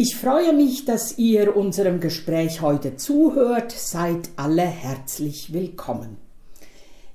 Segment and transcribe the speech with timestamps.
[0.00, 3.72] Ich freue mich, dass ihr unserem Gespräch heute zuhört.
[3.72, 6.18] Seid alle herzlich willkommen.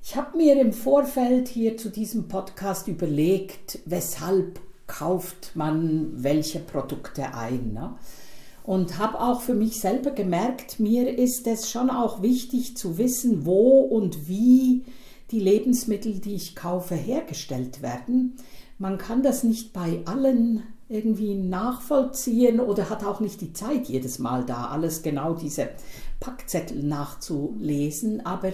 [0.02, 7.32] Ich habe mir im Vorfeld hier zu diesem Podcast überlegt, weshalb kauft man welche Produkte
[7.32, 7.72] ein.
[7.72, 7.94] Ne?
[8.64, 13.46] Und habe auch für mich selber gemerkt, mir ist es schon auch wichtig zu wissen,
[13.46, 14.84] wo und wie
[15.30, 18.36] die Lebensmittel, die ich kaufe, hergestellt werden.
[18.78, 20.64] Man kann das nicht bei allen
[20.94, 25.70] irgendwie nachvollziehen oder hat auch nicht die Zeit jedes Mal da, alles genau diese
[26.20, 28.24] Packzettel nachzulesen.
[28.24, 28.52] Aber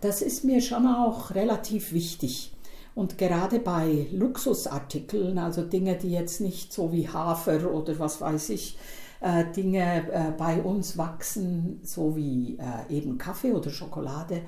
[0.00, 2.52] das ist mir schon auch relativ wichtig.
[2.94, 8.50] Und gerade bei Luxusartikeln, also Dinge, die jetzt nicht so wie Hafer oder was weiß
[8.50, 8.78] ich,
[9.20, 14.42] äh, Dinge äh, bei uns wachsen, so wie äh, eben Kaffee oder Schokolade,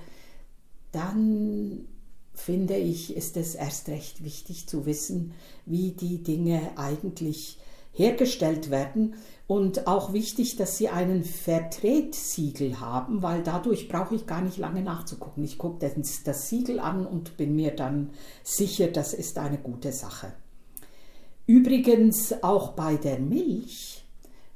[0.93, 1.87] dann
[2.37, 5.33] finde ich, ist es erst recht wichtig zu wissen,
[5.65, 7.59] wie die Dinge eigentlich
[7.93, 9.15] hergestellt werden
[9.47, 14.83] und auch wichtig, dass sie einen Vertretsiegel haben, weil dadurch brauche ich gar nicht lange
[14.83, 15.45] nachzugucken.
[15.45, 15.89] Ich gucke
[16.25, 18.11] das, Siegel an und bin mir dann
[18.43, 20.33] sicher, das ist eine gute Sache.
[21.47, 24.05] Übrigens auch bei der Milch,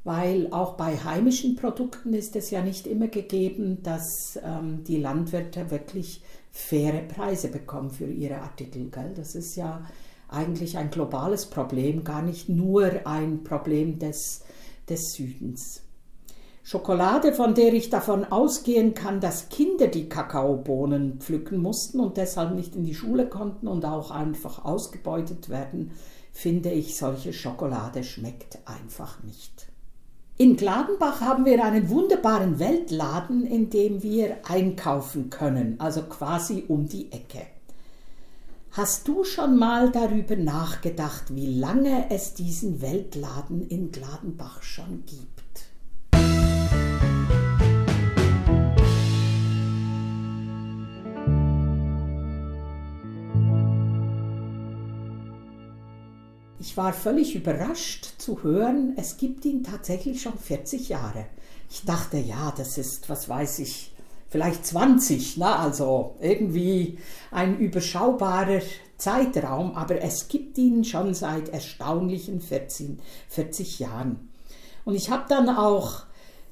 [0.03, 5.70] weil auch bei heimischen Produkten ist es ja nicht immer gegeben, dass ähm, die Landwirte
[5.70, 8.91] wirklich faire Preise bekommen für ihre Artikel.
[8.91, 9.12] Gell?
[9.15, 9.83] Das ist ja
[10.29, 14.43] eigentlich ein globales Problem, gar nicht nur ein Problem des,
[14.89, 15.83] des Südens.
[16.62, 22.55] Schokolade, von der ich davon ausgehen kann, dass Kinder die Kakaobohnen pflücken mussten und deshalb
[22.55, 25.93] nicht in die Schule konnten und auch einfach ausgebeutet werden,
[26.33, 29.70] finde ich, solche Schokolade schmeckt einfach nicht.
[30.41, 36.89] In Gladenbach haben wir einen wunderbaren Weltladen, in dem wir einkaufen können, also quasi um
[36.89, 37.43] die Ecke.
[38.71, 45.40] Hast du schon mal darüber nachgedacht, wie lange es diesen Weltladen in Gladenbach schon gibt?
[56.62, 61.25] Ich war völlig überrascht zu hören, es gibt ihn tatsächlich schon 40 Jahre.
[61.71, 63.93] Ich dachte, ja, das ist, was weiß ich,
[64.28, 66.99] vielleicht 20, na, also irgendwie
[67.31, 68.60] ein überschaubarer
[68.99, 72.99] Zeitraum, aber es gibt ihn schon seit erstaunlichen 14,
[73.31, 74.28] 40 Jahren.
[74.84, 76.03] Und ich habe dann auch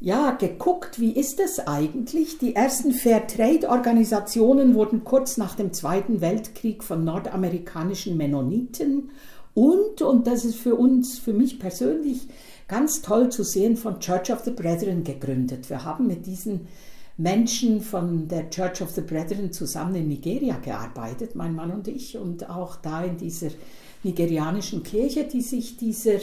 [0.00, 2.38] ja, geguckt, wie ist es eigentlich?
[2.38, 9.10] Die ersten Fairtrade-Organisationen wurden kurz nach dem Zweiten Weltkrieg von nordamerikanischen Mennoniten
[9.58, 12.28] und, und das ist für uns, für mich persönlich
[12.69, 15.69] ganz toll zu sehen, von Church of the Brethren gegründet.
[15.69, 16.69] Wir haben mit diesen
[17.16, 22.16] Menschen von der Church of the Brethren zusammen in Nigeria gearbeitet, mein Mann und ich,
[22.16, 23.48] und auch da in dieser
[24.04, 26.20] nigerianischen Kirche, die sich dieser,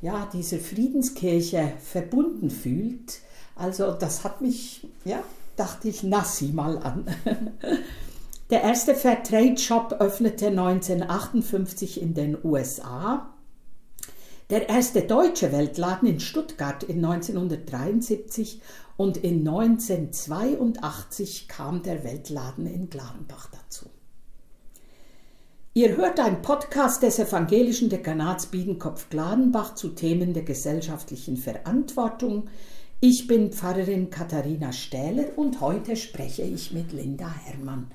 [0.00, 3.18] ja, dieser Friedenskirche verbunden fühlt.
[3.56, 5.20] Also das hat mich, ja,
[5.56, 7.06] dachte ich, na sieh mal an.
[8.50, 13.28] Der erste Fairtrade-Shop öffnete 1958 in den USA.
[14.48, 18.62] Der erste deutsche Weltladen in Stuttgart in 1973
[18.96, 23.84] und in 1982 kam der Weltladen in Gladenbach dazu.
[25.74, 32.48] Ihr hört einen Podcast des evangelischen Dekanats Biedenkopf-Gladenbach zu Themen der gesellschaftlichen Verantwortung.
[33.00, 37.90] Ich bin Pfarrerin Katharina Stähler und heute spreche ich mit Linda Herrmann.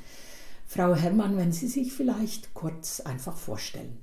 [0.74, 3.96] Frau Herrmann, wenn Sie sich vielleicht kurz einfach vorstellen.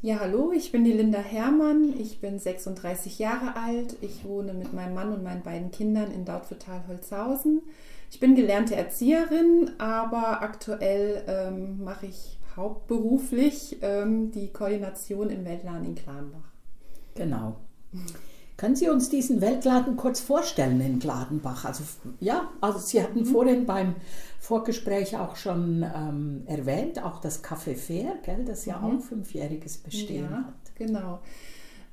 [0.00, 1.92] Ja, hallo, ich bin die Linda Herrmann.
[2.00, 3.96] Ich bin 36 Jahre alt.
[4.00, 7.60] Ich wohne mit meinem Mann und meinen beiden Kindern in Dautphetal-Holzhausen.
[8.10, 15.84] Ich bin gelernte Erzieherin, aber aktuell ähm, mache ich hauptberuflich ähm, die Koordination im Weltladen
[15.84, 16.52] in Klanbach.
[17.14, 17.56] Genau.
[18.56, 21.64] Können Sie uns diesen Weltladen kurz vorstellen in Gladenbach?
[21.64, 21.82] Also
[22.20, 23.26] ja, also Sie hatten mhm.
[23.26, 23.96] vorhin beim
[24.42, 28.98] Vorgespräch auch schon ähm, erwähnt, auch das Café Fair, gell, das ja mhm.
[28.98, 30.74] auch fünfjähriges Bestehen ja, hat.
[30.74, 31.20] Genau.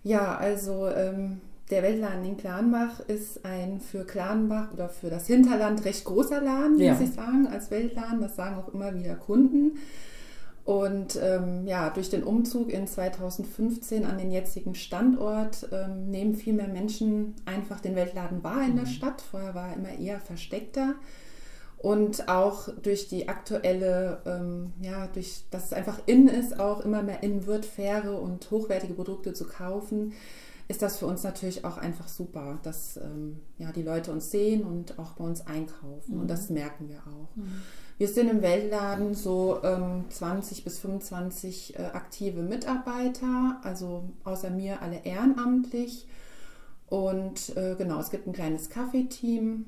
[0.01, 5.85] Ja, also ähm, der Weltladen in Klanbach ist ein für Klanbach oder für das Hinterland
[5.85, 6.93] recht großer Laden, ja.
[6.93, 8.19] muss ich sagen, als Weltladen.
[8.19, 9.77] Das sagen auch immer wieder Kunden.
[10.65, 16.53] Und ähm, ja, durch den Umzug in 2015 an den jetzigen Standort ähm, nehmen viel
[16.53, 18.89] mehr Menschen einfach den Weltladen wahr in der mhm.
[18.89, 19.21] Stadt.
[19.21, 20.95] Vorher war er immer eher versteckter.
[21.81, 27.03] Und auch durch die aktuelle, ähm, ja, durch dass es einfach in ist, auch immer
[27.03, 30.13] mehr in wird, faire und hochwertige Produkte zu kaufen,
[30.67, 34.63] ist das für uns natürlich auch einfach super, dass ähm, ja, die Leute uns sehen
[34.65, 36.15] und auch bei uns einkaufen.
[36.15, 36.21] Mhm.
[36.21, 37.35] Und das merken wir auch.
[37.35, 37.61] Mhm.
[37.97, 44.81] Wir sind im Weltladen so ähm, 20 bis 25 äh, aktive Mitarbeiter, also außer mir
[44.81, 46.07] alle ehrenamtlich.
[46.87, 49.65] Und äh, genau, es gibt ein kleines Kaffeeteam.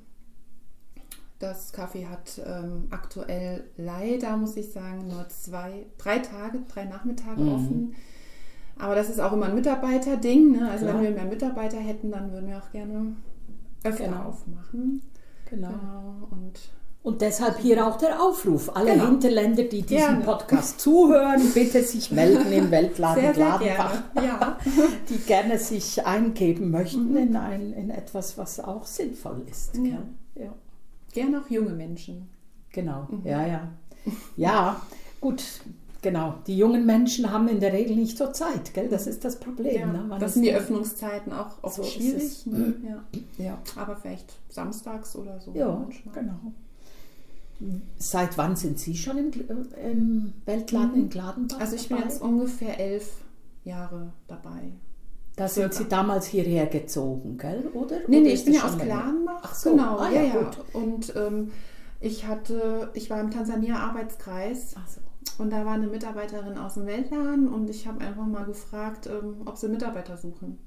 [1.42, 7.42] Das Kaffee hat ähm, aktuell leider, muss ich sagen, nur zwei, drei Tage, drei Nachmittage
[7.42, 7.54] mhm.
[7.54, 7.96] offen.
[8.78, 10.52] Aber das ist auch immer ein Mitarbeiterding.
[10.52, 10.70] Ne?
[10.70, 10.98] Also Klar.
[10.98, 13.16] wenn wir mehr Mitarbeiter hätten, dann würden wir auch gerne
[13.84, 14.24] öfter genau.
[14.26, 15.02] aufmachen.
[15.50, 15.70] Genau.
[15.70, 16.28] genau.
[16.30, 16.60] Und
[17.04, 18.76] und deshalb hier auch der Aufruf.
[18.76, 19.08] Alle genau.
[19.08, 20.24] Hinterländer, die diesen gerne.
[20.24, 24.04] Podcast zuhören, bitte sich melden im Weltladen sehr, sehr Gladenbach.
[24.16, 24.58] Ja.
[25.10, 27.18] Die gerne sich eingeben möchten mhm.
[27.18, 29.76] in, ein, in etwas, was auch sinnvoll ist.
[29.78, 29.98] Ja.
[30.36, 30.54] ja.
[31.13, 32.30] Gerne auch junge Menschen.
[32.72, 33.25] Genau, mhm.
[33.25, 33.68] ja, ja.
[34.36, 34.81] Ja,
[35.19, 35.44] gut,
[36.02, 36.36] genau.
[36.48, 38.88] Die jungen Menschen haben in der Regel nicht so Zeit, gell?
[38.90, 39.75] Das ist das Problem.
[39.75, 40.18] Ja, ne?
[40.19, 42.46] das sind die Öffnungszeiten auch oft so schwierig.
[42.46, 42.75] Ne?
[42.88, 43.46] Ja.
[43.46, 43.58] ja.
[43.75, 45.54] Aber vielleicht samstags oder so.
[45.54, 46.16] Ja, manchmal.
[46.16, 46.40] genau.
[48.00, 51.60] Seit wann sind Sie schon im, äh, im Weltladen in Gladenbach?
[51.60, 52.02] Also ich dabei?
[52.02, 53.18] bin jetzt ungefähr elf
[53.64, 54.70] Jahre dabei.
[55.42, 57.64] Da sind Sie damals hierher gezogen, gell?
[57.74, 58.02] Oder?
[58.08, 59.42] Nee, nee, ich bin ja aus Gladenbach.
[59.42, 59.72] Ach so.
[59.72, 60.44] Genau, ah, ja, ja.
[60.44, 60.58] Gut.
[60.74, 61.52] Und ähm,
[62.00, 64.76] ich hatte, ich war im Tansania-Arbeitskreis.
[64.78, 65.02] Ach so.
[65.42, 69.38] Und da war eine Mitarbeiterin aus dem Weltladen und ich habe einfach mal gefragt, ähm,
[69.46, 70.60] ob sie Mitarbeiter suchen.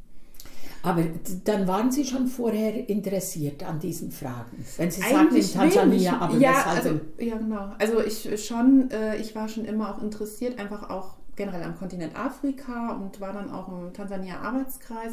[0.83, 1.05] Aber
[1.45, 4.65] dann waren Sie schon vorher interessiert an diesen Fragen.
[4.77, 6.11] Wenn Sie Eigentlich sagen in Tansania, wenig.
[6.11, 7.71] aber ja, also, ja, genau.
[7.79, 12.19] Also ich schon, äh, ich war schon immer auch interessiert, einfach auch generell am Kontinent
[12.19, 15.13] Afrika und war dann auch im Tansania Arbeitskreis.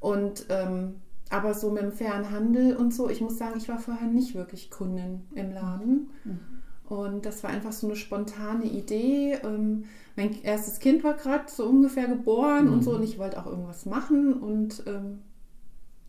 [0.00, 0.96] Und ähm,
[1.30, 4.34] aber so mit dem fairen Handel und so, ich muss sagen, ich war vorher nicht
[4.34, 6.10] wirklich Kundin im Laden.
[6.24, 6.40] Mhm.
[6.88, 9.38] Und das war einfach so eine spontane Idee.
[9.42, 9.84] Ähm,
[10.14, 12.72] mein erstes Kind war gerade so ungefähr geboren mhm.
[12.74, 15.18] und so und ich wollte auch irgendwas machen und ähm,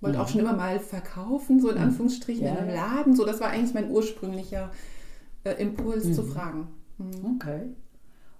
[0.01, 0.24] wollte mhm.
[0.24, 1.83] auch schon immer mal verkaufen, so in mhm.
[1.83, 2.51] Anführungsstrichen ja.
[2.51, 3.16] in einem Laden.
[3.16, 4.72] So, das war eigentlich mein ursprünglicher
[5.44, 6.13] äh, Impuls mhm.
[6.13, 6.68] zu fragen.
[7.00, 7.36] Mhm.
[7.36, 7.62] Okay.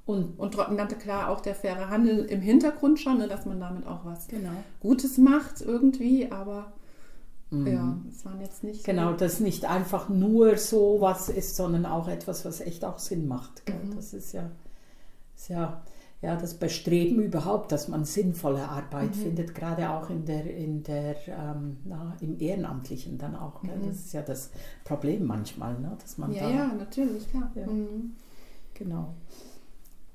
[0.08, 3.86] Und, und nannte klar auch der faire Handel im Hintergrund schon, ne, dass man damit
[3.86, 4.64] auch was genau.
[4.80, 6.72] Gutes macht irgendwie, aber
[7.52, 7.68] mhm.
[7.68, 8.86] ja, es waren jetzt nicht.
[8.86, 9.18] Genau, so.
[9.18, 13.64] dass nicht einfach nur so was ist, sondern auch etwas, was echt auch Sinn macht.
[13.68, 13.96] Mhm.
[13.96, 14.50] Das ist ja
[15.38, 15.82] ist ja,
[16.22, 19.22] ja das Bestreben überhaupt, dass man sinnvolle Arbeit mhm.
[19.22, 23.62] findet, gerade auch in der, in der, ähm, na, im Ehrenamtlichen dann auch.
[23.64, 23.70] Mhm.
[23.88, 24.52] Das ist ja das
[24.84, 25.96] Problem manchmal, ne?
[26.02, 27.52] dass man ja, da, ja, natürlich, klar.
[27.56, 27.68] Ja.
[27.68, 28.16] Mhm.
[28.74, 29.16] Genau.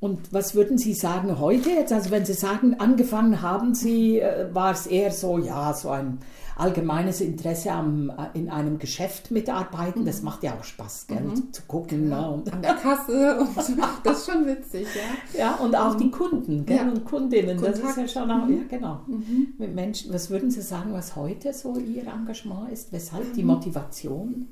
[0.02, 1.93] Und was würden Sie sagen heute jetzt?
[1.93, 6.19] Also wenn Sie sagen, angefangen haben Sie, äh, war es eher so, ja, so ein
[6.56, 10.04] allgemeines Interesse am, äh, in einem Geschäft mitarbeiten.
[10.04, 10.25] Das mhm.
[10.25, 11.20] macht ja auch Spaß, gell?
[11.20, 11.52] Mhm.
[11.52, 12.10] zu gucken.
[12.10, 12.31] Ja, ne?
[12.32, 13.38] und an der Kasse.
[13.56, 15.38] Und das ist schon witzig, ja.
[15.38, 15.99] Ja, und auch mhm.
[15.99, 16.78] die Kunden gell?
[16.78, 16.82] Ja.
[16.82, 17.56] und Kundinnen.
[17.56, 17.84] Kontakt.
[17.84, 18.56] Das ist ja schon auch, mhm.
[18.56, 19.00] ja genau.
[19.06, 19.54] Mhm.
[19.56, 22.93] Mit Menschen, was würden Sie sagen, was heute so Ihr Engagement ist?
[22.93, 24.49] Weshalb die Motivation?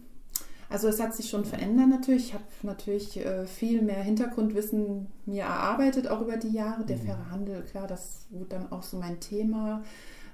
[0.71, 2.29] Also es hat sich schon verändert natürlich.
[2.29, 6.85] Ich habe natürlich äh, viel mehr Hintergrundwissen mir erarbeitet, auch über die Jahre.
[6.85, 9.83] Der faire Handel, klar, das wurde dann auch so mein Thema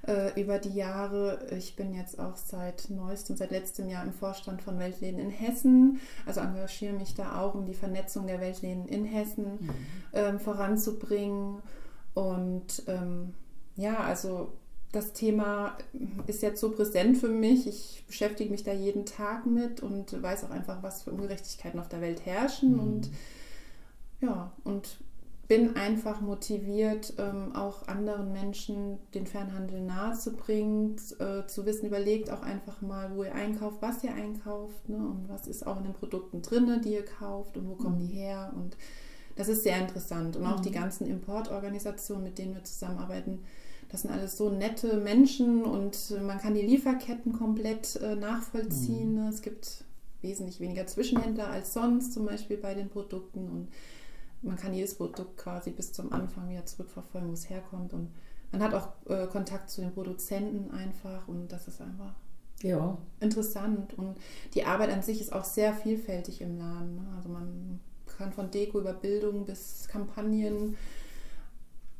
[0.07, 1.39] äh, über die Jahre.
[1.57, 5.99] Ich bin jetzt auch seit neuestem, seit letztem Jahr im Vorstand von Weltläden in Hessen.
[6.27, 9.69] Also engagiere mich da auch, um die Vernetzung der Weltläden in Hessen mhm.
[10.13, 11.63] ähm, voranzubringen.
[12.13, 13.33] Und ähm,
[13.75, 14.53] ja, also
[14.91, 15.77] das Thema
[16.27, 17.67] ist jetzt so präsent für mich.
[17.67, 21.89] Ich beschäftige mich da jeden Tag mit und weiß auch einfach, was für Ungerechtigkeiten auf
[21.89, 22.73] der Welt herrschen.
[22.73, 22.79] Mhm.
[22.79, 23.09] Und
[24.21, 24.97] ja, und
[25.47, 32.41] bin einfach motiviert, ähm, auch anderen Menschen den Fernhandel nahezubringen, äh, zu wissen, überlegt auch
[32.41, 35.93] einfach mal, wo ihr einkauft, was ihr einkauft ne, und was ist auch in den
[35.93, 38.51] Produkten drin, die ihr kauft und wo kommen die her.
[38.55, 38.75] Und
[39.37, 40.35] das ist sehr interessant.
[40.35, 40.75] Und auch die mhm.
[40.75, 43.39] ganzen Importorganisationen, mit denen wir zusammenarbeiten,
[43.89, 49.23] das sind alles so nette Menschen und man kann die Lieferketten komplett äh, nachvollziehen.
[49.23, 49.29] Mhm.
[49.29, 49.85] Es gibt
[50.21, 53.49] wesentlich weniger Zwischenhändler als sonst, zum Beispiel bei den Produkten.
[53.49, 53.69] Und
[54.41, 57.93] man kann jedes Produkt quasi bis zum Anfang wieder zurückverfolgen, wo es herkommt.
[57.93, 58.09] Und
[58.51, 62.13] man hat auch äh, Kontakt zu den Produzenten einfach und das ist einfach
[62.61, 62.97] ja.
[63.19, 63.97] interessant.
[63.97, 64.17] Und
[64.53, 67.07] die Arbeit an sich ist auch sehr vielfältig im Laden.
[67.15, 67.79] Also man
[68.17, 70.77] kann von Deko über Bildung bis Kampagnen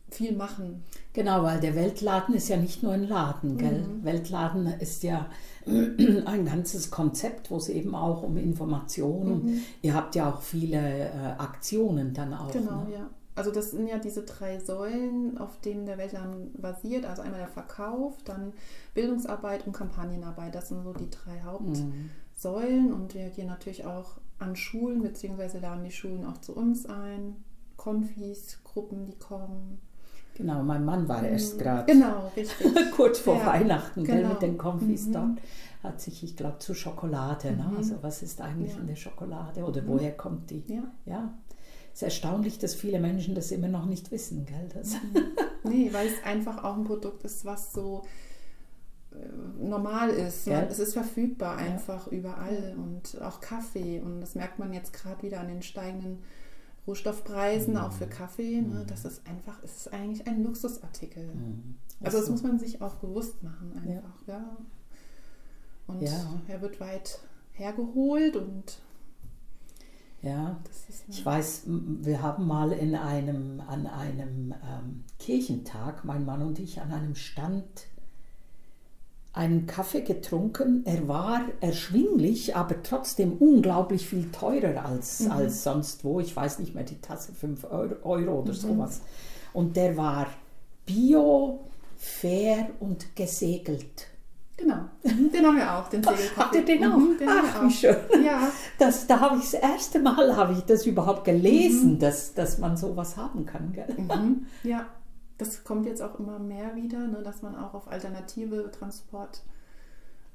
[0.09, 0.83] viel machen.
[1.13, 3.83] Genau, weil der Weltladen ist ja nicht nur ein Laden, gell?
[3.83, 4.03] Mhm.
[4.05, 5.27] Weltladen ist ja
[5.65, 9.61] ein ganzes Konzept, wo es eben auch um Informationen, mhm.
[9.81, 12.51] ihr habt ja auch viele äh, Aktionen dann auch.
[12.51, 12.93] Genau, ne?
[12.93, 13.09] ja.
[13.35, 17.05] Also das sind ja diese drei Säulen, auf denen der Weltladen basiert.
[17.05, 18.51] Also einmal der Verkauf, dann
[18.95, 20.55] Bildungsarbeit und Kampagnenarbeit.
[20.55, 22.87] Das sind so die drei Hauptsäulen.
[22.87, 22.93] Mhm.
[22.93, 27.35] Und wir gehen natürlich auch an Schulen, beziehungsweise laden die Schulen auch zu uns ein.
[27.75, 29.79] Konfis, Gruppen, die kommen.
[30.37, 31.59] Genau, mein Mann war erst mhm.
[31.59, 32.31] gerade genau,
[32.95, 34.29] kurz vor ja, Weihnachten genau.
[34.29, 35.13] mit den Konfis mhm.
[35.13, 35.41] dort.
[35.81, 37.51] Hat sich, ich glaube, zu Schokolade.
[37.51, 37.67] Ne?
[37.71, 37.77] Mhm.
[37.77, 38.79] Also was ist eigentlich ja.
[38.79, 39.87] in der Schokolade oder mhm.
[39.87, 40.63] woher kommt die?
[40.67, 40.83] Ja.
[41.05, 41.33] ja.
[41.91, 44.69] Es ist erstaunlich, dass viele Menschen das immer noch nicht wissen, gell?
[44.73, 45.23] Das mhm.
[45.63, 48.03] nee, weil es einfach auch ein Produkt ist, was so
[49.59, 50.47] normal ist.
[50.47, 50.67] Ne?
[50.69, 52.17] Es ist verfügbar einfach ja.
[52.17, 53.99] überall und auch Kaffee.
[53.99, 56.19] Und das merkt man jetzt gerade wieder an den steigenden
[56.87, 57.79] Rohstoffpreisen, mhm.
[57.79, 58.61] auch für Kaffee.
[58.61, 58.83] Ne?
[58.83, 58.87] Mhm.
[58.87, 61.25] Das ist einfach, es ist eigentlich ein Luxusartikel.
[61.27, 61.75] Mhm.
[62.01, 64.27] Also das muss man sich auch bewusst machen einfach.
[64.27, 64.33] Ja.
[64.37, 64.57] ja.
[65.87, 66.03] Und
[66.47, 67.19] er wird weit
[67.53, 68.81] hergeholt und
[70.21, 70.59] ja,
[71.07, 76.81] ich weiß, wir haben mal in einem, an einem ähm, Kirchentag, mein Mann und ich,
[76.81, 77.87] an einem Stand
[79.37, 80.81] einen Kaffee getrunken.
[80.85, 85.31] Er war erschwinglich, aber trotzdem unglaublich viel teurer als, mhm.
[85.31, 86.19] als sonst wo.
[86.19, 88.57] Ich weiß nicht mehr, die Tasse 5 Euro, Euro oder mhm.
[88.57, 89.01] sowas.
[89.53, 90.27] Und der war
[90.85, 91.59] bio,
[91.95, 94.07] fair und gesegelt.
[94.57, 96.35] Genau, mhm, den haben wir auch, den Segelkaffee.
[96.35, 96.97] Habt ihr den auch?
[96.97, 97.95] Mhm, den Ach, wie schön.
[98.25, 98.51] Ja.
[98.79, 101.99] Das, da habe ich das erste Mal habe ich das überhaupt gelesen, mhm.
[101.99, 103.71] dass, dass man sowas haben kann.
[103.71, 103.95] Gell?
[103.95, 104.47] Mhm.
[104.63, 104.87] Ja,
[105.37, 109.41] das kommt jetzt auch immer mehr wieder, ne, dass man auch auf alternative Transportarten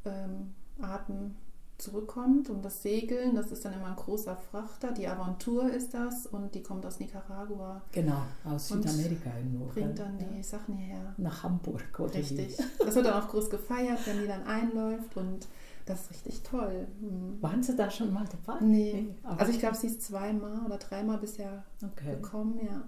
[0.05, 1.35] ähm,
[1.79, 2.49] zurückkommt.
[2.49, 4.93] Und das Segeln, das ist dann immer ein großer Frachter.
[4.93, 7.83] Die Aventur ist das und die kommt aus Nicaragua.
[7.93, 9.67] Genau, aus Südamerika irgendwo.
[9.67, 10.27] Bringt dann ja.
[10.27, 11.15] die Sachen hierher.
[11.17, 12.57] Nach Hamburg oder Richtig.
[12.79, 15.49] Das wird dann auch groß gefeiert, wenn die dann einläuft und
[15.85, 16.87] das ist richtig toll.
[17.01, 17.43] Mhm.
[17.43, 18.61] Waren Sie da schon mal dabei?
[18.61, 18.93] Nee.
[18.93, 22.13] nee also ich glaube, sie ist zweimal oder dreimal bisher okay.
[22.13, 22.83] gekommen, ja.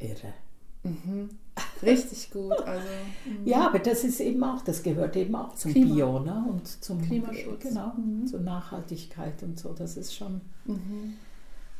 [0.00, 0.34] Irre.
[0.82, 1.30] Mhm.
[1.82, 2.52] Richtig gut.
[2.52, 2.86] Also,
[3.44, 5.94] ja, aber das ist eben auch, das gehört eben auch zum Klima.
[5.94, 6.44] Bio ne?
[6.48, 7.62] und zum Klimaschutz.
[7.62, 8.26] Genau, mhm.
[8.26, 9.72] zur Nachhaltigkeit und so.
[9.72, 10.40] Das ist schon.
[10.66, 11.14] Mhm.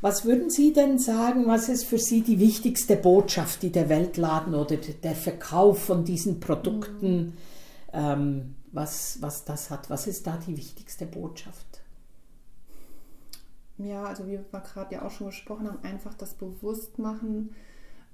[0.00, 4.54] Was würden Sie denn sagen, was ist für Sie die wichtigste Botschaft, die der Weltladen
[4.54, 7.32] oder der Verkauf von diesen Produkten, mhm.
[7.92, 9.90] ähm, was, was das hat?
[9.90, 11.66] Was ist da die wichtigste Botschaft?
[13.78, 17.54] Ja, also wie wir gerade ja auch schon gesprochen haben, einfach das Bewusstmachen,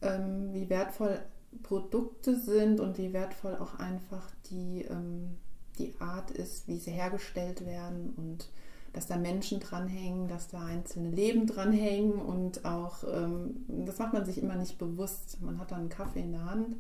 [0.05, 1.19] ähm, wie wertvoll
[1.63, 5.37] Produkte sind und wie wertvoll auch einfach die, ähm,
[5.79, 8.49] die Art ist, wie sie hergestellt werden und
[8.93, 14.25] dass da Menschen dranhängen, dass da einzelne Leben dranhängen und auch, ähm, das macht man
[14.25, 15.43] sich immer nicht bewusst.
[15.43, 16.77] Man hat dann einen Kaffee in der Hand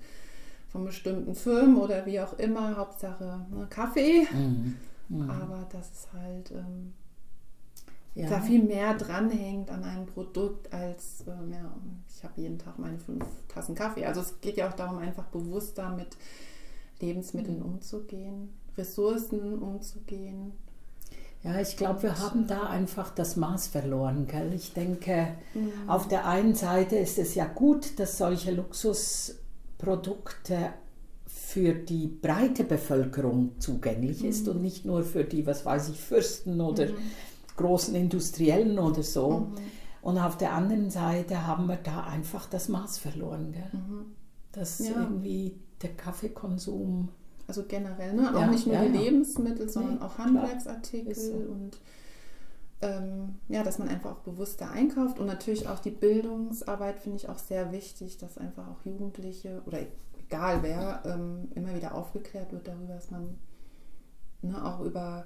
[0.68, 4.26] von bestimmten Firmen oder wie auch immer, Hauptsache ne, Kaffee.
[4.32, 4.76] Mhm.
[5.08, 5.30] Mhm.
[5.30, 6.92] Aber das ist halt ähm,
[8.14, 8.28] ja.
[8.28, 11.76] da viel mehr dranhängt an einem Produkt als, ähm, ja,
[12.08, 14.06] ich habe jeden Tag meine fünf Tassen Kaffee.
[14.06, 16.16] Also es geht ja auch darum, einfach bewusster mit
[17.00, 17.64] Lebensmitteln mhm.
[17.64, 20.52] umzugehen, Ressourcen umzugehen.
[21.42, 24.26] Ja, ich glaube, wir haben da einfach das Maß verloren.
[24.26, 24.54] Gell?
[24.54, 25.72] Ich denke, mhm.
[25.88, 30.72] auf der einen Seite ist es ja gut, dass solche Luxusprodukte
[31.26, 34.28] für die breite Bevölkerung zugänglich mhm.
[34.28, 36.96] ist und nicht nur für die, was weiß ich, Fürsten oder mhm
[37.56, 39.30] großen Industriellen oder so.
[39.30, 39.54] Mhm.
[40.02, 43.52] Und auf der anderen Seite haben wir da einfach das Maß verloren.
[43.52, 43.80] Gell?
[43.80, 44.06] Mhm.
[44.52, 44.94] Dass ja.
[45.00, 47.08] irgendwie der Kaffeekonsum.
[47.46, 48.34] Also generell, ne?
[48.34, 51.32] auch ja, nicht nur ja, die Lebensmittel, sondern nee, auch Handwerksartikel so.
[51.32, 51.78] und
[52.80, 57.28] ähm, ja, dass man einfach auch bewusster einkauft und natürlich auch die Bildungsarbeit finde ich
[57.28, 59.78] auch sehr wichtig, dass einfach auch Jugendliche oder
[60.18, 63.38] egal wer ähm, immer wieder aufgeklärt wird darüber, dass man
[64.42, 65.24] ne, auch über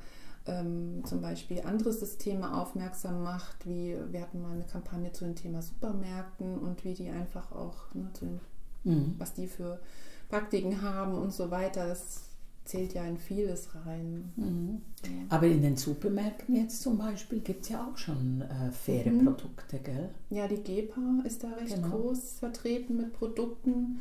[0.48, 5.34] ähm, zum Beispiel andere Systeme aufmerksam macht, wie wir hatten mal eine Kampagne zu dem
[5.34, 8.40] Thema Supermärkten und wie die einfach auch, ne, den,
[8.84, 9.14] mhm.
[9.18, 9.80] was die für
[10.28, 11.86] Praktiken haben und so weiter.
[11.86, 12.28] Das
[12.64, 14.32] zählt ja in vieles rein.
[14.36, 14.82] Mhm.
[15.04, 15.26] Ja.
[15.30, 19.24] Aber in den Supermärkten jetzt zum Beispiel gibt es ja auch schon äh, faire mhm.
[19.24, 20.10] Produkte, gell?
[20.30, 21.88] Ja, die GEPA ist da recht genau.
[21.88, 24.00] groß vertreten mit Produkten.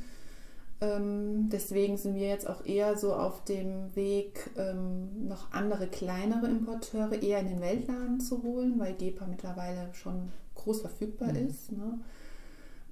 [0.80, 6.48] Ähm, deswegen sind wir jetzt auch eher so auf dem Weg, ähm, noch andere kleinere
[6.48, 11.48] Importeure eher in den Weltladen zu holen, weil GEPA mittlerweile schon groß verfügbar mhm.
[11.48, 11.72] ist.
[11.72, 12.00] Ne?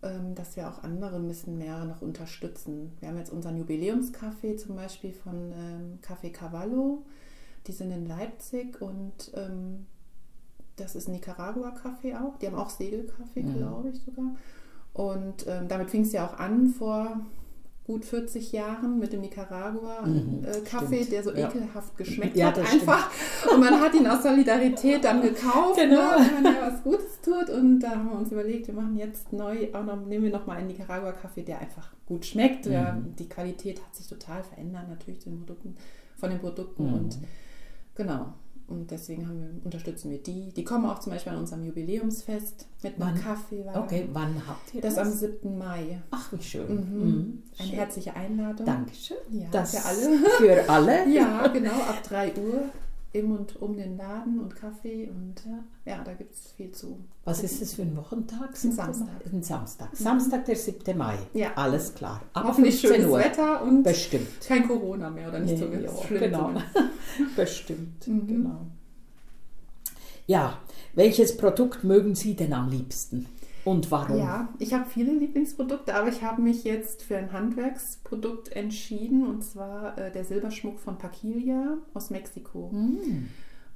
[0.01, 2.91] Ähm, dass wir auch andere ein bisschen mehr noch unterstützen.
[2.99, 7.03] Wir haben jetzt unseren Jubiläumskaffee zum Beispiel von ähm, Café Cavallo.
[7.67, 9.85] Die sind in Leipzig und ähm,
[10.75, 12.37] das ist Nicaragua-Kaffee auch.
[12.37, 13.57] Die haben auch Segelkaffee, mhm.
[13.57, 14.35] glaube ich sogar.
[14.93, 17.21] Und ähm, damit fing es ja auch an vor
[17.85, 21.47] gut 40 Jahren mit dem Nicaragua-Kaffee, mhm, äh, der so ja.
[21.47, 23.11] ekelhaft geschmeckt ja, hat einfach.
[23.11, 23.53] Stimmt.
[23.53, 26.17] Und man hat ihn aus Solidarität dann gekauft, genau.
[26.17, 27.49] ne, wenn man ja was Gutes tut.
[27.51, 30.57] Und da haben wir uns überlegt, wir machen jetzt neu, auch noch, nehmen wir nochmal
[30.57, 32.65] einen Nicaragua-Kaffee, der einfach gut schmeckt.
[32.65, 32.71] Mhm.
[32.71, 35.75] Ja, die Qualität hat sich total verändert, natürlich den Produkten,
[36.17, 36.87] von den Produkten.
[36.87, 36.93] Mhm.
[36.93, 37.17] Und
[37.93, 38.33] genau.
[38.67, 40.49] Und deswegen wir, unterstützen wir die.
[40.49, 43.63] Die kommen auch zum Beispiel an unserem Jubiläumsfest mit einem Kaffee.
[43.73, 44.95] Okay, wann habt ihr das?
[44.95, 45.57] Das am 7.
[45.57, 46.01] Mai.
[46.09, 46.67] Ach, wie schön.
[46.67, 46.99] Mhm.
[46.99, 47.43] Mhm.
[47.57, 47.77] Eine schön.
[47.77, 48.65] herzliche Einladung.
[48.65, 49.17] Dankeschön.
[49.31, 50.29] Ja, das für alle.
[50.37, 51.09] Für alle.
[51.13, 52.63] ja, genau, ab 3 Uhr
[53.15, 56.99] im und um den Laden und Kaffee und ja, ja da gibt es viel zu.
[57.23, 58.49] Was ist das für ein Wochentag?
[58.63, 59.25] Ein Samstag.
[59.31, 59.91] Ein Samstag.
[59.93, 60.03] Mhm.
[60.03, 60.97] Samstag, der 7.
[60.97, 61.17] Mai.
[61.33, 61.53] Ja.
[61.55, 62.21] Alles klar.
[62.33, 63.19] Ab Hoffentlich schönes Uhr.
[63.19, 64.27] Wetter und Bestimmt.
[64.45, 66.19] kein Corona mehr oder nicht so ja, schlimm.
[66.19, 66.53] Genau.
[67.35, 68.07] Bestimmt.
[68.07, 68.27] Mhm.
[68.27, 68.61] Genau.
[70.27, 70.59] Ja,
[70.93, 73.27] welches Produkt mögen Sie denn am liebsten?
[73.65, 74.19] Und warum?
[74.19, 79.43] Ja, ich habe viele Lieblingsprodukte, aber ich habe mich jetzt für ein Handwerksprodukt entschieden und
[79.43, 82.69] zwar äh, der Silberschmuck von Paquilia aus Mexiko.
[82.71, 83.27] Mm.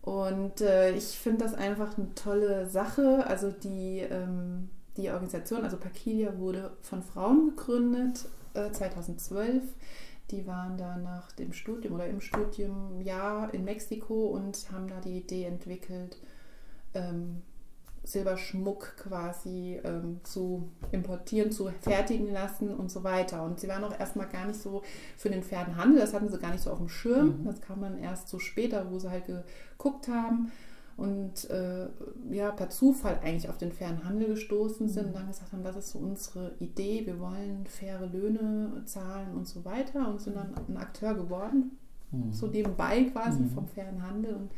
[0.03, 3.25] Und äh, ich finde das einfach eine tolle Sache.
[3.25, 9.63] Also die, ähm, die Organisation, also Paquilia wurde von Frauen gegründet äh, 2012.
[10.29, 14.99] Die waren da nach dem Studium oder im Studium ja in Mexiko und haben da
[14.99, 16.17] die Idee entwickelt,
[16.93, 17.41] ähm,
[18.09, 23.43] Silberschmuck quasi ähm, zu importieren, zu fertigen lassen und so weiter.
[23.43, 24.81] Und sie waren auch erstmal gar nicht so
[25.15, 27.41] für den Pferdenhandel, das hatten sie gar nicht so auf dem Schirm.
[27.41, 27.45] Mhm.
[27.45, 30.51] Das kam dann erst so später, wo sie halt geguckt haben
[30.97, 31.87] und äh,
[32.31, 35.09] ja, per Zufall eigentlich auf den fairen Handel gestoßen sind mhm.
[35.09, 39.47] und dann gesagt haben, das ist so unsere Idee, wir wollen faire Löhne zahlen und
[39.47, 41.77] so weiter und sind dann ein Akteur geworden,
[42.11, 42.33] mhm.
[42.33, 43.49] so nebenbei quasi mhm.
[43.51, 44.51] vom fairen Handel und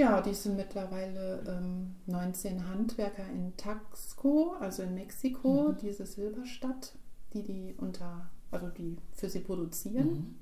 [0.00, 5.76] ja, die sind mittlerweile ähm, 19 Handwerker in Taxco, also in Mexiko, mhm.
[5.76, 6.94] diese Silberstadt,
[7.34, 10.08] die die unter, also die für sie produzieren.
[10.08, 10.34] Mhm.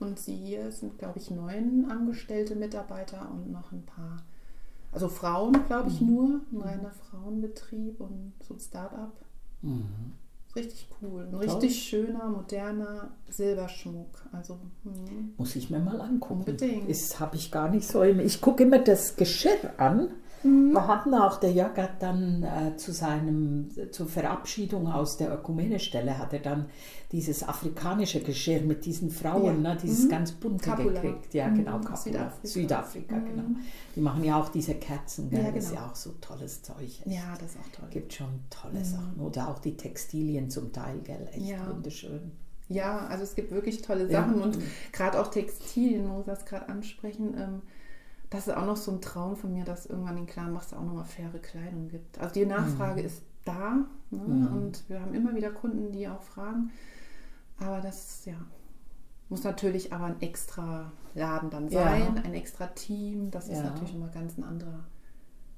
[0.00, 4.24] Und sie hier sind, glaube ich, neun angestellte Mitarbeiter und noch ein paar,
[4.90, 6.06] also Frauen, glaube ich, mhm.
[6.08, 9.14] nur, ein reiner Frauenbetrieb und so ein Start-up.
[9.62, 10.12] Mhm.
[10.56, 11.26] Richtig cool.
[11.26, 14.26] Ein richtig schöner, moderner Silberschmuck.
[14.32, 15.34] Also, hm.
[15.36, 16.40] Muss ich mir mal angucken.
[16.40, 16.88] Unbedingt.
[16.88, 18.02] Das habe ich gar nicht so.
[18.02, 20.10] Ich gucke immer das Geschirr an
[20.44, 20.72] Mhm.
[20.72, 26.18] Wir hatten auch, der Jörg hat dann äh, zu seinem, zur Verabschiedung aus der Ökumenestelle,
[26.18, 26.66] hat er dann
[27.12, 29.74] dieses afrikanische Geschirr mit diesen Frauen, ja.
[29.74, 30.08] ne, dieses mhm.
[30.10, 31.00] ganz bunte Capula.
[31.00, 31.32] gekriegt.
[31.32, 31.96] Ja, genau, mhm.
[31.96, 32.30] Südafrika.
[32.42, 33.24] Südafrika, mhm.
[33.24, 33.44] genau.
[33.96, 35.38] Die machen ja auch diese Kerzen, gell?
[35.38, 35.56] Ja, genau.
[35.56, 36.76] das ist ja auch so tolles Zeug.
[36.82, 37.06] Echt.
[37.06, 37.88] Ja, das ist auch toll.
[37.90, 38.84] Gibt schon tolle Mhm.
[38.84, 39.20] Sachen.
[39.20, 41.28] Oder auch die Textilien zum Teil, gell?
[41.32, 41.68] Echt Ja.
[41.68, 42.32] wunderschön.
[42.68, 44.22] Ja, also es gibt wirklich tolle Ja.
[44.22, 44.58] Sachen und
[44.92, 47.62] gerade auch Textilien, wo wir das gerade ansprechen, ähm,
[48.30, 50.82] das ist auch noch so ein Traum von mir, dass irgendwann in Clanbach es auch
[50.82, 52.18] nochmal faire Kleidung gibt.
[52.18, 53.74] Also die Nachfrage ist da
[54.10, 54.18] ne?
[54.18, 54.46] Mhm.
[54.48, 56.70] und wir haben immer wieder Kunden, die auch fragen.
[57.60, 58.34] Aber das, ja,
[59.28, 61.84] muss natürlich aber ein extra Laden dann Ja.
[61.84, 63.30] sein, ein extra Team.
[63.30, 63.64] Das ist Ja.
[63.64, 64.80] natürlich immer ganz ein anderer.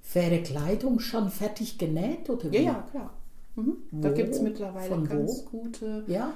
[0.02, 2.64] Faire Kleidung schon fertig genäht oder Ja, wie?
[2.64, 3.10] ja, klar.
[3.56, 3.76] Mhm.
[3.90, 4.14] Da Wo?
[4.14, 5.12] gibt es mittlerweile Von wo?
[5.14, 6.30] ganz gute Ja?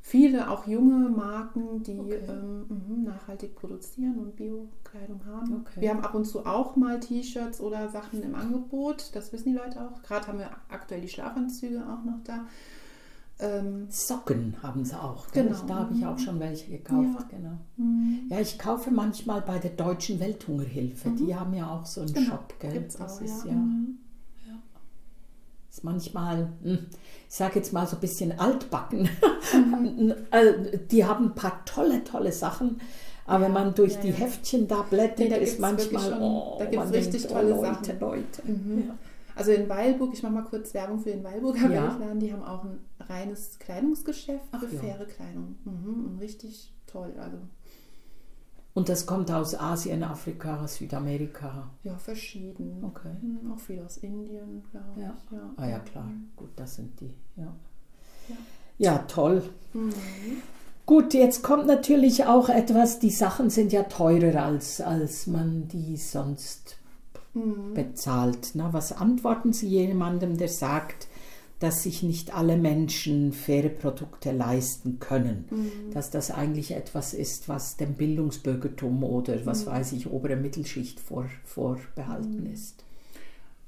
[0.00, 2.20] Viele auch junge Marken, die Okay.
[2.28, 5.62] ähm, mhm, nachhaltig produzieren und Bio-Kleidung haben.
[5.62, 5.80] Okay.
[5.80, 9.10] Wir haben ab und zu auch mal T-Shirts oder Sachen im Angebot.
[9.14, 10.00] Das wissen die Leute auch.
[10.02, 12.46] Gerade haben wir aktuell die Schlafanzüge auch noch da.
[13.38, 15.30] Ähm, Socken haben sie auch.
[15.32, 15.46] Gell?
[15.48, 15.58] Genau.
[15.66, 17.26] Da habe ich auch schon welche gekauft.
[17.32, 17.36] Ja.
[17.36, 17.58] Genau.
[17.76, 18.20] mhm.
[18.30, 21.10] Ja, ich kaufe manchmal bei der Deutschen Welthungerhilfe.
[21.10, 22.72] Die haben ja auch so einen Genau, Shop, gell?
[22.72, 23.50] gibt's das auch, ist ja.
[23.50, 23.98] ja, Mhm.
[25.76, 26.86] Ist manchmal, hm,
[27.28, 29.08] ich sage jetzt mal so ein bisschen altbacken.
[29.52, 30.14] Mhm.
[30.30, 32.80] Äh, die haben ein paar tolle, tolle Sachen.
[33.26, 34.14] Aber wenn man durch ja, die ja.
[34.14, 37.54] Heftchen da blättert, Nee, da ist manchmal, schon- oh, da gibt's man richtig denkt, tolle
[37.54, 38.00] oh, Leute, Sachen.
[38.00, 38.42] Leute.
[38.44, 38.84] Mhm.
[38.88, 38.94] Ja.
[39.34, 41.90] Also in Weilburg, ich mache mal kurz Werbung für den Weilburger Ja.
[41.90, 44.80] Weltladen, die haben auch ein reines Kleidungsgeschäft Ach für ja.
[44.80, 45.56] faire Kleidung.
[45.64, 46.16] Mhm.
[46.20, 47.12] Richtig toll.
[47.18, 47.36] Also
[48.76, 51.70] Und das kommt aus Asien, Afrika, Südamerika.
[51.82, 52.84] ja, verschieden.
[52.84, 53.08] Okay.
[53.22, 55.14] Mhm, Auch viel aus Indien, glaube Ja.
[55.16, 55.32] ich.
[55.32, 55.50] Ja.
[55.56, 56.08] Ah ja, klar.
[56.36, 57.14] Gut, das sind die.
[57.36, 57.54] Ja,
[58.28, 58.36] Ja.
[58.78, 59.42] ja toll.
[59.72, 59.92] Mhm.
[60.84, 65.96] Gut, jetzt kommt natürlich auch etwas, die Sachen sind ja teurer, als, als man die
[65.96, 66.76] sonst
[67.32, 67.72] Mhm.
[67.74, 68.50] bezahlt.
[68.54, 71.08] Na, was antworten Sie jemandem, der sagt,
[71.58, 75.46] dass sich nicht alle Menschen faire Produkte leisten können?
[75.50, 75.90] Mhm.
[75.92, 79.70] Dass das eigentlich etwas ist, was dem Bildungsbürgertum oder was Mhm.
[79.70, 82.52] weiß ich, obere Mittelschicht vor, vorbehalten Mhm.
[82.52, 82.84] ist?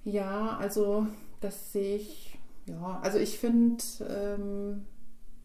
[0.04, 1.06] Ja, also
[1.40, 4.84] das sehe ich, ja, also ich finde, ähm,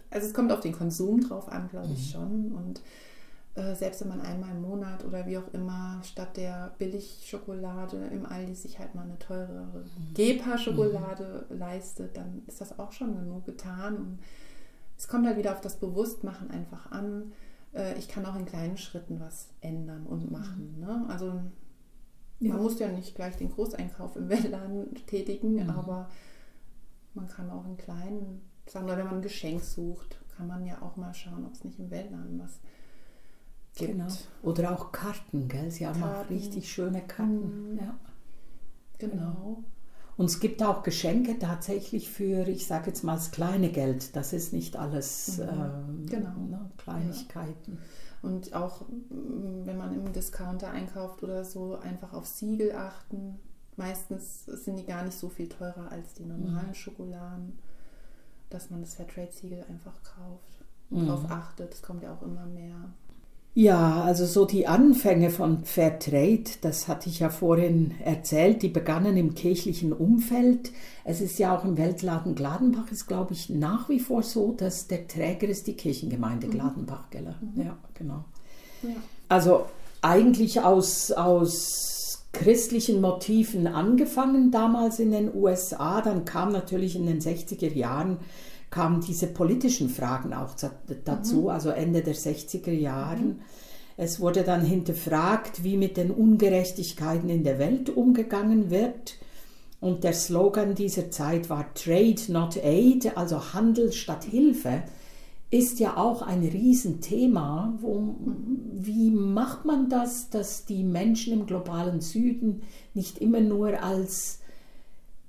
[0.10, 2.52] also es kommt auf den Konsum drauf an, glaube ich schon.
[2.54, 2.82] Und
[3.56, 8.26] äh, selbst wenn man einmal im Monat oder wie auch immer statt der Billigschokolade im
[8.26, 13.98] Aldi sich halt mal eine teurere Gepa-Schokolade leistet, dann ist das auch schon genug getan.
[13.98, 14.20] Und
[14.98, 17.32] es kommt halt wieder auf das Bewusstmachen einfach an.
[17.74, 20.80] Äh, ich kann auch in kleinen Schritten was ändern und machen.
[20.80, 21.06] Ne?
[21.10, 21.34] Also
[22.40, 22.54] Ja.
[22.54, 25.70] man muss ja nicht gleich den Großeinkauf im Weltladen tätigen, Mhm.
[25.70, 26.10] aber
[27.14, 30.82] man kann auch in kleinen Sachen, oder wenn man ein Geschenk sucht, kann man ja
[30.82, 32.60] auch mal schauen, ob es nicht im Weltladen was
[33.76, 33.92] gibt.
[33.92, 34.08] Genau.
[34.44, 35.72] Oder auch Karten, gell?
[35.72, 36.34] Sie haben auch Karten.
[36.34, 37.74] richtig schöne Karten.
[37.74, 37.80] Mhm.
[37.80, 37.96] Ja.
[39.00, 39.64] Genau.
[40.16, 44.16] Und es gibt auch Geschenke tatsächlich für, ich sage jetzt mal, das kleine Geld.
[44.16, 45.44] Das ist nicht alles Mhm.
[45.50, 46.38] ähm, Genau.
[46.50, 47.80] ne, Kleinigkeiten.
[48.22, 53.40] Und auch wenn man im Discounter einkauft oder so, einfach auf Siegel achten.
[53.76, 56.74] Meistens sind die gar nicht so viel teurer als die normalen mhm.
[56.76, 57.58] Schokoladen,
[58.52, 61.08] dass man das Fairtrade-Siegel einfach kauft mhm.
[61.08, 61.74] darauf achtet.
[61.74, 62.76] Es kommt ja auch immer mehr.
[63.56, 69.16] Ja, also so die Anfänge von Fairtrade, das hatte ich ja vorhin erzählt, die begannen
[69.16, 70.72] im kirchlichen Umfeld.
[71.04, 74.88] Es ist ja auch im Weltladen Gladenbach, ist glaube ich nach wie vor so, dass
[74.88, 76.52] der Träger ist die Kirchengemeinde mhm.
[76.52, 77.36] Gladenbach, gell?
[77.42, 77.62] Mhm.
[77.62, 78.26] Ja, genau.
[78.82, 78.96] Ja.
[79.30, 79.66] Also
[80.02, 87.22] eigentlich aus, aus christlichen Motiven angefangen damals in den USA, dann kam natürlich in den
[87.22, 88.18] 60er Jahren
[88.74, 90.56] kamen diese politischen Fragen auch
[91.06, 91.48] dazu, mhm.
[91.50, 93.28] also Ende der 60er Jahren.
[93.28, 93.40] Mhm.
[93.98, 99.18] Es wurde dann hinterfragt, wie mit den Ungerechtigkeiten in der Welt umgegangen wird.
[99.80, 104.82] Und der Slogan dieser Zeit war Trade, not Aid, also Handel statt Hilfe,
[105.52, 107.78] ist ja auch ein Riesenthema.
[107.80, 108.58] Wo, mhm.
[108.74, 112.64] wie macht man das, dass die Menschen im globalen Süden
[112.96, 114.40] nicht immer nur als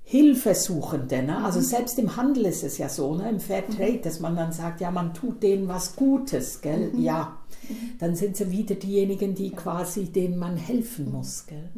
[0.07, 1.23] Hilfesuchende.
[1.23, 1.43] Ne?
[1.43, 1.63] Also mhm.
[1.63, 3.27] selbst im Handel ist es ja so, ne?
[3.27, 4.01] im Fairtrade, mhm.
[4.03, 6.91] dass man dann sagt, ja, man tut denen was Gutes, gell?
[6.93, 7.01] Mhm.
[7.01, 7.39] Ja.
[7.67, 7.97] Mhm.
[7.99, 9.55] Dann sind sie wieder diejenigen, die ja.
[9.57, 11.69] quasi denen man helfen muss, gell?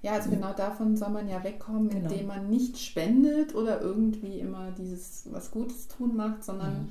[0.00, 2.10] Ja, also genau davon soll man ja wegkommen, genau.
[2.10, 6.88] indem man nicht spendet oder irgendwie immer dieses was Gutes tun macht, sondern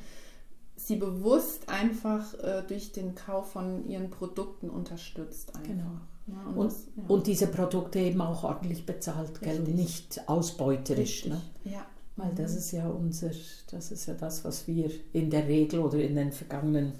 [0.75, 5.55] sie bewusst einfach äh, durch den Kauf von ihren Produkten unterstützt.
[5.55, 5.67] Einfach.
[5.67, 6.01] Genau.
[6.31, 7.03] Ja, und, und, das, ja.
[7.07, 9.59] und, diese Produkte eben auch ordentlich bezahlt, gell?
[9.59, 11.25] nicht ausbeuterisch.
[11.25, 11.41] Ne?
[11.65, 11.85] Ja.
[12.15, 12.57] Weil das mhm.
[12.57, 13.31] ist ja unser,
[13.71, 16.93] das ist ja das, was wir in der Regel oder in den vergangenen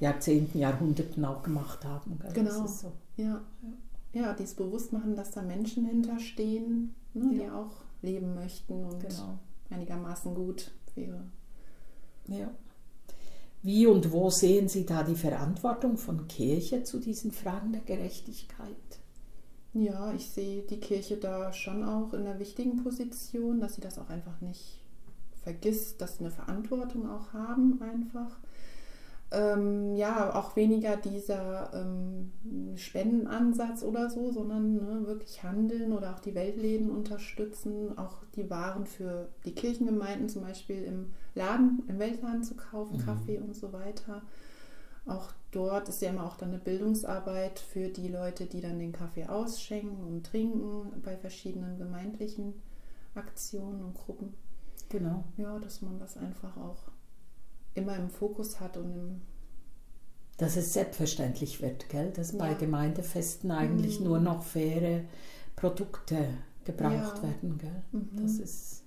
[0.00, 2.18] Jahrzehnten, Jahrhunderten auch gemacht haben.
[2.20, 2.32] Gell?
[2.32, 2.66] Genau.
[2.66, 2.92] So.
[3.16, 3.40] Ja.
[4.12, 7.72] ja, dieses Bewusstmachen, dass da Menschen hinterstehen, ne, die auch
[8.02, 9.38] leben möchten und genau.
[9.70, 11.20] einigermaßen gut wäre.
[12.28, 12.50] Ja.
[13.64, 18.68] Wie und wo sehen Sie da die Verantwortung von Kirche zu diesen Fragen der Gerechtigkeit?
[19.72, 23.98] Ja, ich sehe die Kirche da schon auch in einer wichtigen Position, dass sie das
[23.98, 24.82] auch einfach nicht
[25.42, 28.36] vergisst, dass sie eine Verantwortung auch haben einfach
[29.34, 32.32] ähm, ja auch weniger dieser ähm,
[32.76, 38.86] Spendenansatz oder so, sondern ne, wirklich handeln oder auch die Weltläden unterstützen, auch die Waren
[38.86, 43.04] für die Kirchengemeinden zum Beispiel im Laden, im Weltladen zu kaufen, mhm.
[43.04, 44.22] Kaffee und so weiter.
[45.06, 48.92] Auch dort ist ja immer auch dann eine Bildungsarbeit für die Leute, die dann den
[48.92, 52.54] Kaffee ausschenken und trinken bei verschiedenen gemeindlichen
[53.14, 54.34] Aktionen und Gruppen.
[54.88, 55.24] Genau.
[55.36, 56.93] Ja, dass man das einfach auch
[57.74, 59.20] immer im Fokus hat und im
[60.36, 62.10] dass es selbstverständlich wird, gell?
[62.10, 62.38] dass ja.
[62.38, 64.06] bei Gemeindefesten eigentlich mhm.
[64.06, 65.02] nur noch faire
[65.54, 66.26] Produkte
[66.64, 67.22] gebraucht ja.
[67.22, 67.58] werden.
[67.58, 67.82] Gell?
[67.92, 68.08] Mhm.
[68.20, 68.82] Das ist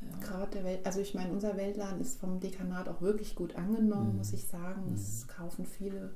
[0.00, 0.26] ja.
[0.26, 4.12] gerade der Welt, also ich meine, unser Weltladen ist vom Dekanat auch wirklich gut angenommen,
[4.12, 4.18] mhm.
[4.18, 4.92] muss ich sagen.
[4.94, 5.28] Es mhm.
[5.28, 6.12] kaufen viele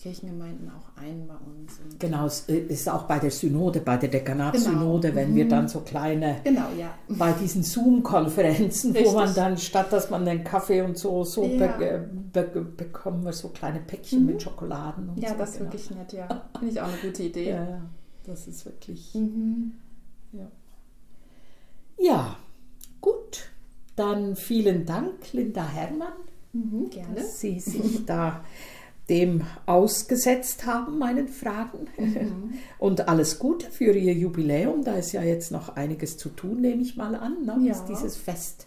[0.00, 1.80] Kirchengemeinden auch ein bei uns.
[1.98, 5.20] Genau, es ist auch bei der Synode, bei der Dekanatssynode, genau.
[5.20, 5.34] wenn mhm.
[5.34, 6.94] wir dann so kleine, genau, ja.
[7.08, 11.66] bei diesen Zoom-Konferenzen, wo man dann statt, dass man den Kaffee und so, so ja.
[11.76, 12.42] be be
[12.76, 14.26] bekommen wir so kleine Päckchen mhm.
[14.26, 15.08] mit Schokoladen.
[15.08, 15.72] Und ja, so, das ist genau.
[15.72, 16.28] wirklich nett, ja.
[16.56, 17.50] Finde ich auch eine gute Idee.
[17.50, 17.82] Ja,
[18.24, 19.72] das ist wirklich, mhm.
[20.32, 20.48] ja.
[21.98, 22.36] Ja,
[23.00, 23.50] gut.
[23.96, 26.12] Dann vielen Dank, Linda Herrmann,
[26.52, 27.16] mhm, gerne.
[27.16, 28.44] dass Sie sich da
[29.08, 31.88] dem ausgesetzt haben, meinen Fragen.
[31.96, 32.54] Mhm.
[32.78, 34.84] Und alles Gute für Ihr Jubiläum.
[34.84, 37.44] Da ist ja jetzt noch einiges zu tun, nehme ich mal an.
[37.44, 37.68] Ne?
[37.68, 37.86] Ja.
[37.88, 38.66] Dieses Fest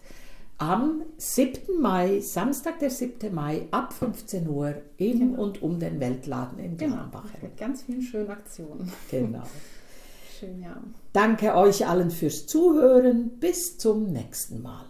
[0.58, 1.80] am 7.
[1.80, 3.34] Mai, Samstag, der 7.
[3.34, 5.42] Mai, ab 15 Uhr im genau.
[5.42, 7.24] und um den Weltladen in Gladbach.
[7.24, 7.42] Genau.
[7.42, 8.92] Mit ganz vielen schönen Aktionen.
[9.10, 9.42] Genau.
[10.38, 10.76] Schön, ja.
[11.12, 13.38] Danke euch allen fürs Zuhören.
[13.38, 14.84] Bis zum nächsten Mal.